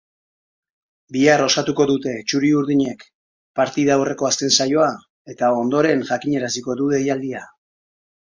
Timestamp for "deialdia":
6.97-7.47